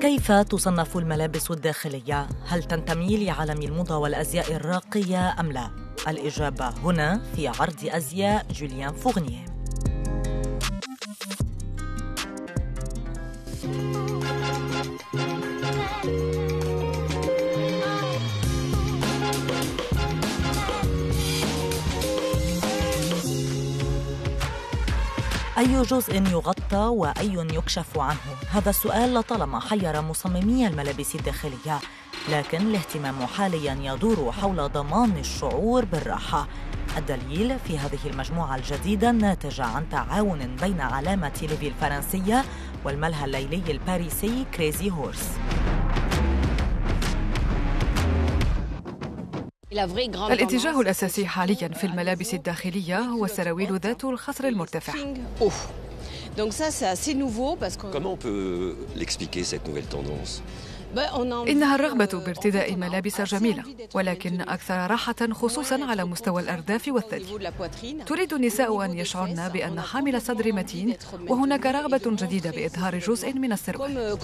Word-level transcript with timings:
كيف 0.00 0.32
تصنف 0.32 0.96
الملابس 0.96 1.50
الداخلية؟ 1.50 2.28
هل 2.46 2.62
تنتمي 2.62 3.24
لعالم 3.24 3.62
الموضة 3.62 3.96
والأزياء 3.96 4.52
الراقية 4.52 5.40
أم 5.40 5.52
لا؟ 5.52 5.70
الإجابة 6.08 6.68
هنا 6.68 7.22
في 7.36 7.48
عرض 7.48 7.84
أزياء 7.84 8.46
جوليان 8.52 8.94
فوغنيه 8.94 9.55
أي 25.58 25.82
جزء 25.82 26.14
يغطى 26.14 26.76
وأي 26.76 27.46
يكشف 27.52 27.98
عنه؟ 27.98 28.18
هذا 28.50 28.70
السؤال 28.70 29.14
لطالما 29.14 29.60
حير 29.60 30.02
مصممي 30.02 30.66
الملابس 30.66 31.14
الداخلية 31.14 31.80
لكن 32.28 32.58
الاهتمام 32.58 33.26
حاليا 33.26 33.78
يدور 33.82 34.32
حول 34.32 34.68
ضمان 34.68 35.16
الشعور 35.18 35.84
بالراحة 35.84 36.48
الدليل 36.96 37.58
في 37.58 37.78
هذه 37.78 37.98
المجموعة 38.06 38.56
الجديدة 38.56 39.10
الناتجة 39.10 39.64
عن 39.64 39.88
تعاون 39.88 40.56
بين 40.62 40.80
علامة 40.80 41.32
ليفي 41.42 41.68
الفرنسية 41.68 42.44
والملهى 42.84 43.24
الليلي 43.24 43.62
الباريسي 43.72 44.44
كريزي 44.54 44.90
هورس 44.90 45.30
الاتجاه 50.32 50.80
الأساسي 50.80 51.26
حاليا 51.26 51.68
في 51.68 51.84
الملابس 51.84 52.34
الداخلية 52.34 52.98
هو 52.98 53.24
السراويل 53.24 53.78
ذات 53.78 54.04
الخصر 54.04 54.44
المرتفع. 54.44 54.92
Comment 57.92 58.12
on 58.12 58.16
peut 58.16 58.76
l'expliquer 58.96 59.42
cette 59.44 59.66
nouvelle 59.68 59.88
tendance? 59.96 60.42
إنها 61.48 61.74
الرغبة 61.74 62.08
بارتداء 62.26 62.76
ملابس 62.76 63.20
جميلة 63.20 63.62
ولكن 63.94 64.40
أكثر 64.40 64.90
راحة 64.90 65.14
خصوصا 65.32 65.84
على 65.84 66.04
مستوى 66.04 66.42
الأرداف 66.42 66.88
والثدي 66.88 67.50
تريد 68.06 68.32
النساء 68.32 68.84
أن 68.84 68.98
يشعرن 68.98 69.48
بأن 69.48 69.80
حامل 69.80 70.16
الصدر 70.16 70.52
متين 70.52 70.96
وهناك 71.28 71.66
رغبة 71.66 72.00
جديدة 72.04 72.50
بإظهار 72.50 72.98
جزء 72.98 73.32
من 73.32 73.52
السروال 73.52 74.18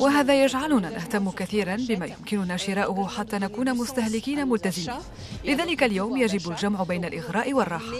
وهذا 0.00 0.44
يجعلنا 0.44 0.90
نهتم 0.90 1.30
كثيرا 1.30 1.76
بما 1.88 2.06
يمكننا 2.06 2.56
شراؤه 2.56 3.08
حتى 3.08 3.38
نكون 3.38 3.76
مستهلكين 3.76 4.48
ملتزمين. 4.48 4.98
لذلك 5.44 5.82
اليوم 5.82 6.16
يجب 6.16 6.50
الجمع 6.50 6.82
بين 6.82 7.04
الإغراء 7.04 7.52
والراحة. 7.52 7.92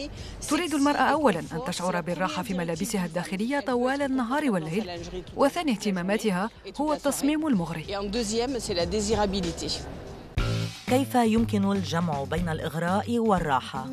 تريد 0.49 0.75
المرأة 0.75 1.03
أولا 1.03 1.39
أن 1.39 1.61
تشعر 1.67 2.01
بالراحة 2.01 2.43
في 2.43 2.55
ملابسها 2.55 3.07
الداخلية 3.07 3.61
طوال 3.61 4.03
النهار 4.03 4.51
والليل 4.51 4.91
وثاني 5.37 5.73
اهتماماتها 5.73 6.51
هو 6.81 6.93
التصميم 6.93 7.47
المغري. 7.47 7.90
Et 7.91 7.97
en 7.97 8.05
deuxième, 8.05 8.61
c'est 8.61 8.75
la 8.75 8.87
désirabilité. 8.87 9.67
كيف 10.87 11.15
يمكن 11.15 11.73
الجمع 11.73 12.25
بين 12.25 12.49
الإغراء 12.49 13.19
والراحة؟ 13.19 13.87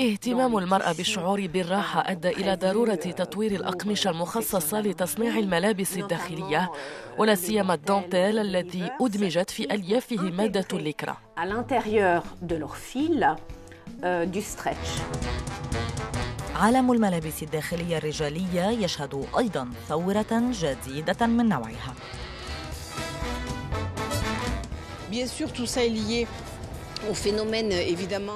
اهتمام 0.00 0.58
المرأة 0.58 0.92
بالشعور 0.92 1.46
بالراحة 1.46 2.10
أدى 2.10 2.28
إلى 2.28 2.54
ضرورة 2.54 2.94
تطوير 2.94 3.52
الأقمشة 3.52 4.10
المخصصة 4.10 4.80
لتصنيع 4.80 5.38
الملابس 5.38 5.96
الداخلية 5.96 6.70
ولا 7.18 7.34
سيما 7.34 7.74
الدانتيل 7.74 8.38
الذي 8.38 8.90
أدمجت 9.00 9.50
في 9.50 9.74
أليافه 9.74 10.22
مادة 10.22 10.66
الليكرا. 10.72 11.16
عالم 16.62 16.92
الملابس 16.92 17.42
الداخلية 17.42 17.98
الرجالية 17.98 18.62
يشهد 18.62 19.26
أيضا 19.38 19.68
ثورة 19.88 20.26
جديدة 20.32 21.26
من 21.26 21.48
نوعها. 21.48 21.94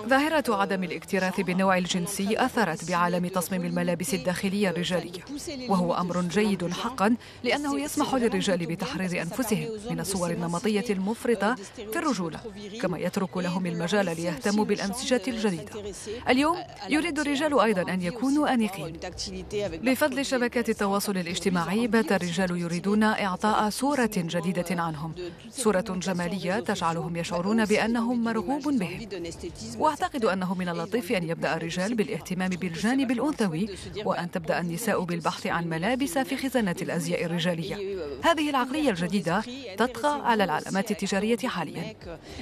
ظاهرة 0.09 0.54
عدم 0.54 0.84
الاكتراث 0.84 1.41
بالنوع 1.41 1.78
الجنسي 1.78 2.44
أثرت 2.44 2.91
بعالم 2.91 3.27
تصميم 3.27 3.65
الملابس 3.65 4.15
الداخلية 4.15 4.71
الرجالية 4.71 5.21
وهو 5.69 5.94
أمر 5.94 6.21
جيد 6.21 6.72
حقا 6.72 7.16
لأنه 7.44 7.81
يسمح 7.81 8.15
للرجال 8.15 8.66
بتحرير 8.66 9.22
أنفسهم 9.22 9.69
من 9.91 10.00
الصور 10.00 10.31
النمطية 10.31 10.84
المفرطة 10.91 11.54
في 11.77 11.99
الرجولة 11.99 12.41
كما 12.82 12.99
يترك 12.99 13.37
لهم 13.37 13.66
المجال 13.66 14.06
ليهتموا 14.06 14.65
بالأنسجة 14.65 15.22
الجديدة. 15.28 15.72
اليوم 16.28 16.56
يريد 16.88 17.19
الرجال 17.19 17.60
أيضا 17.60 17.93
أن 17.93 18.03
يكونوا 18.03 18.54
أنيقين. 18.54 18.97
بفضل 19.83 20.25
شبكات 20.25 20.69
التواصل 20.69 21.19
الاجتماعي 21.19 21.87
بات 21.87 22.12
الرجال 22.12 22.60
يريدون 22.60 23.03
إعطاء 23.03 23.71
صورة 23.71 24.10
جديدة 24.16 24.83
عنهم. 24.83 25.12
صورة 25.50 25.81
جمالية 25.81 26.60
تجعلهم 26.60 27.16
يشعرون 27.16 27.65
بأنهم 27.65 28.25
مرغوب 28.25 28.55
مرغوب 28.56 28.78
بهم 28.78 29.08
واعتقد 29.78 30.24
أنه 30.24 30.54
من 30.54 30.68
اللطيف 30.68 31.12
أن 31.12 31.28
يبدأ 31.28 31.56
الرجال 31.56 31.94
بالاهتمام 31.94 32.48
بالجانب 32.48 33.10
الأنثوي 33.10 33.68
وأن 34.04 34.30
تبدأ 34.30 34.60
النساء 34.60 35.04
بالبحث 35.04 35.46
عن 35.46 35.68
ملابس 35.68 36.18
في 36.18 36.36
خزانات 36.36 36.82
الأزياء 36.82 37.24
الرجالية. 37.24 37.76
هذه 38.22 38.50
العقلية 38.50 38.90
الجديدة 38.90 39.42
تطغى 39.76 40.20
على 40.22 40.44
العلامات 40.44 40.90
التجارية 40.90 41.48
حاليا. 41.48 41.94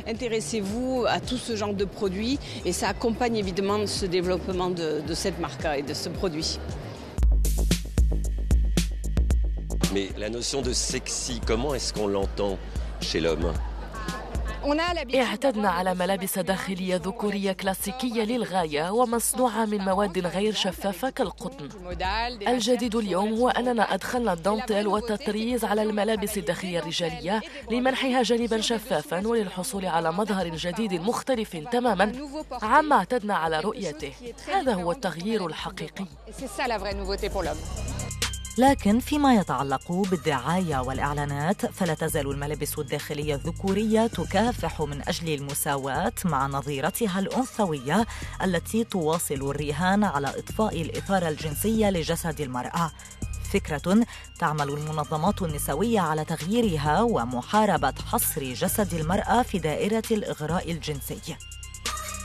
Intéressez-vous 0.07 1.05
à 1.09 1.21
tout 1.21 1.37
ce 1.37 1.57
genre 1.57 1.75
de 1.75 1.85
produits 1.85 2.39
et 2.65 2.73
ça 2.73 2.89
accompagne 2.89 3.37
évidemment 3.37 3.87
ce 3.87 4.07
développement 4.07 4.71
de, 4.71 5.01
de 5.01 5.15
cette 5.15 5.39
marque 5.39 5.65
et 5.65 5.83
de 5.83 5.95
ce 5.95 6.09
produit. 6.09 6.59
Mais 9.95 10.09
la 10.19 10.29
notion 10.29 10.61
de 10.63 10.73
sexy, 10.73 11.41
comment 11.47 11.75
est-ce 11.75 11.93
qu'on 11.93 12.09
l'entend 12.09 12.59
chez 13.01 13.21
l'homme? 13.21 13.53
اعتدنا 15.15 15.71
على 15.71 15.95
ملابس 15.95 16.39
داخلية 16.39 16.97
ذكورية 16.97 17.53
كلاسيكية 17.53 18.23
للغاية 18.23 18.91
ومصنوعة 18.91 19.65
من 19.65 19.79
مواد 19.79 20.27
غير 20.27 20.53
شفافة 20.53 21.11
كالقطن. 21.11 21.69
الجديد 22.49 22.95
اليوم 22.95 23.35
هو 23.35 23.49
أننا 23.49 23.95
أدخلنا 23.95 24.33
الدانتيل 24.33 24.87
والتطريز 24.87 25.65
على 25.65 25.83
الملابس 25.83 26.39
الداخلية 26.39 26.79
الرجالية 26.79 27.43
لمنحها 27.71 28.23
جانبا 28.23 28.61
شفافا 28.61 29.27
وللحصول 29.27 29.87
على 29.87 30.13
مظهر 30.13 30.49
جديد 30.49 30.93
مختلف 30.93 31.57
تماما. 31.57 32.13
عما 32.63 32.97
اعتدنا 32.97 33.35
على 33.35 33.61
رؤيته. 33.61 34.13
هذا 34.49 34.75
هو 34.75 34.93
التغيير 34.93 35.47
الحقيقي. 35.47 36.07
لكن 38.59 39.01
فيما 39.01 39.35
يتعلق 39.35 39.93
بالدعاية 39.93 40.79
والإعلانات 40.79 41.67
فلا 41.67 41.95
تزال 41.95 42.31
الملابس 42.31 42.79
الداخلية 42.79 43.35
الذكورية 43.35 44.07
تكافح 44.07 44.83
من 44.83 45.09
أجل 45.09 45.35
المساواة 45.35 46.13
مع 46.25 46.47
نظيرتها 46.47 47.19
الأنثوية 47.19 48.07
التي 48.43 48.85
تواصل 48.85 49.35
الرهان 49.35 50.05
على 50.05 50.39
إطفاء 50.39 50.83
الإثارة 50.83 51.29
الجنسية 51.29 51.91
لجسد 51.91 52.41
المرأة. 52.41 52.93
فكرة 53.53 54.07
تعمل 54.39 54.69
المنظمات 54.69 55.43
النسوية 55.43 56.01
على 56.01 56.25
تغييرها 56.25 57.03
ومحاربة 57.03 57.95
حصر 58.13 58.43
جسد 58.43 58.95
المرأة 58.95 59.43
في 59.43 59.59
دائرة 59.59 60.05
الإغراء 60.11 60.73
الجنسي. 60.73 61.37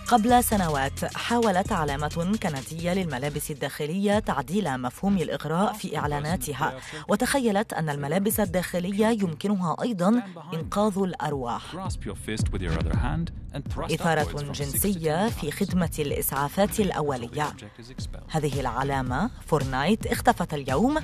قبل 0.09 0.44
سنوات 0.44 1.06
حاولت 1.16 1.72
علامة 1.72 2.38
كندية 2.44 2.94
للملابس 2.94 3.52
الداخلية 3.52 4.20
تعديل 4.20 4.78
مفهوم 4.78 5.18
الإغراء 5.18 5.74
في 5.74 5.97
إعلاناتها 5.97 6.74
وتخيلت 7.09 7.74
أن 7.74 7.90
الملابس 7.90 8.40
الداخلية 8.40 9.08
يمكنها 9.08 9.75
أيضا 9.81 10.22
إنقاذ 10.53 10.98
الأرواح. 10.98 11.75
إثارة 13.75 14.52
جنسية 14.52 15.30
في 15.30 15.52
خدمة 15.52 15.92
الإسعافات 16.00 16.80
الأولية. 16.80 17.53
هذه 18.30 18.59
العلامة 18.59 19.30
فورنايت 19.48 20.07
اختفت 20.07 20.54
اليوم 20.54 20.98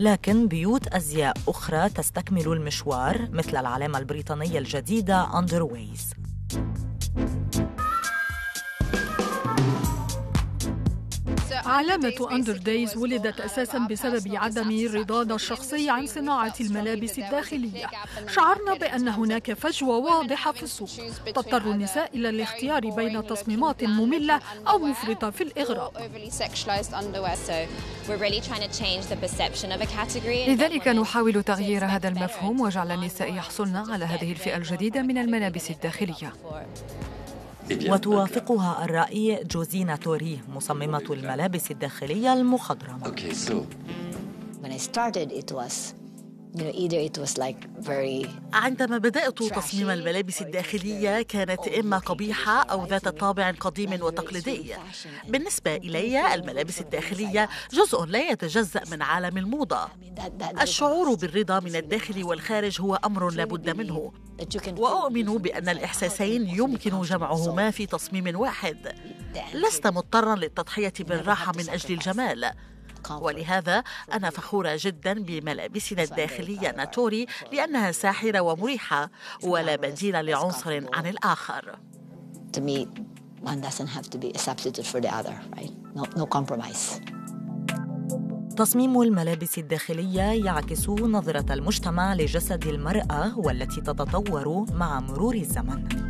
لكن 0.00 0.48
بيوت 0.48 0.86
أزياء 0.86 1.36
أخرى 1.48 1.88
تستكمل 1.88 2.46
المشوار 2.52 3.28
مثل 3.32 3.56
العلامة 3.56 3.98
البريطانية 3.98 4.58
الجديدة 4.58 5.38
Underdays. 5.38 6.14
علامة 11.70 12.28
Underdays 12.32 12.96
ولدت 12.96 13.40
أساسا 13.40 13.78
بسبب 13.78 14.36
عدم 14.36 14.88
رضانا 14.94 15.34
الشخصي 15.34 15.90
عن 15.90 16.06
صناعة 16.06 16.54
الملابس 16.60 17.18
الداخلية. 17.18 17.86
شعرنا 18.28 18.74
بأن 18.74 19.08
هناك 19.08 19.52
فجوة 19.52 19.96
واضحة 19.96 20.52
في 20.52 20.62
السوق 20.62 20.90
تضطر 21.26 21.70
النساء 21.70 22.10
إلى 22.14 22.28
الاختيار 22.28 22.90
بين 22.90 23.26
تصميمات 23.26 23.84
مملة 23.84 24.40
أو 24.68 24.78
مفرطة 24.78 25.30
في 25.30 25.40
الإغراء 25.40 26.10
لذلك 30.48 30.88
نحاول 30.88 31.42
تغيير 31.42 31.84
هذا 31.84 32.08
المفهوم 32.08 32.60
وجعل 32.60 32.90
النساء 32.92 33.34
يحصلن 33.34 33.76
على 33.76 34.04
هذه 34.04 34.32
الفئة 34.32 34.56
الجديدة 34.56 35.02
من 35.02 35.18
الملابس 35.18 35.70
الداخلية. 35.70 36.32
وتوافقها 37.72 38.84
الرأي 38.84 39.44
جوزينا 39.44 39.96
توري 39.96 40.40
مصممة 40.54 41.04
الملابس 41.10 41.70
الداخلية 41.70 42.32
المخضرمة. 42.32 43.04
Okay, 43.04 43.34
so 43.34 43.66
when 44.62 44.72
I 44.72 44.78
started, 44.78 45.32
it 45.32 45.52
was 45.52 45.94
عندما 48.52 48.98
بدأت 48.98 49.42
تصميم 49.42 49.90
الملابس 49.90 50.42
الداخلية 50.42 51.22
كانت 51.22 51.68
إما 51.68 51.98
قبيحة 51.98 52.62
أو 52.62 52.86
ذات 52.86 53.08
طابع 53.08 53.50
قديم 53.50 54.02
وتقليدي. 54.02 54.74
بالنسبة 55.28 55.76
إلي 55.76 56.34
الملابس 56.34 56.80
الداخلية 56.80 57.48
جزء 57.72 58.04
لا 58.04 58.30
يتجزأ 58.30 58.82
من 58.90 59.02
عالم 59.02 59.38
الموضة. 59.38 59.88
الشعور 60.62 61.14
بالرضا 61.14 61.60
من 61.60 61.76
الداخل 61.76 62.24
والخارج 62.24 62.80
هو 62.80 62.94
أمر 62.94 63.30
لا 63.30 63.44
بد 63.44 63.70
منه. 63.70 64.12
وأؤمن 64.78 65.24
بأن 65.38 65.68
الإحساسين 65.68 66.46
يمكن 66.48 67.00
جمعهما 67.02 67.70
في 67.70 67.86
تصميم 67.86 68.40
واحد. 68.40 68.76
لست 69.54 69.86
مضطرا 69.86 70.36
للتضحية 70.36 70.92
بالراحة 71.00 71.52
من 71.56 71.68
أجل 71.68 71.94
الجمال. 71.94 72.50
ولهذا 73.18 73.84
أنا 74.12 74.30
فخورة 74.30 74.78
جدا 74.80 75.12
بملابسنا 75.12 76.02
الداخلية 76.02 76.70
ناتوري 76.70 77.26
لأنها 77.52 77.92
ساحرة 77.92 78.40
ومريحة 78.40 79.10
ولا 79.42 79.76
بديل 79.76 80.26
لعنصر 80.26 80.82
عن 80.94 81.06
الآخر. 81.06 81.78
To 82.56 82.60
me 82.60 82.86
one 83.42 83.60
doesn't 83.60 83.86
have 83.86 84.10
to 84.10 84.18
be 84.18 84.30
a 84.34 84.38
substitute 84.38 84.86
for 84.86 85.00
the 85.00 85.08
other 85.18 85.36
right? 85.56 85.72
No 85.94 86.04
no 86.16 86.26
compromise. 86.26 87.00
تصميم 88.56 89.02
الملابس 89.02 89.58
الداخلية 89.58 90.22
يعكس 90.22 90.88
نظرة 90.88 91.52
المجتمع 91.52 92.14
لجسد 92.14 92.66
المرأة 92.66 93.38
والتي 93.38 93.80
تتطور 93.80 94.66
مع 94.72 95.00
مرور 95.00 95.34
الزمن. 95.34 96.09